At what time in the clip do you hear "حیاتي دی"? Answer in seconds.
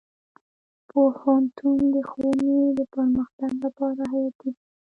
4.11-4.61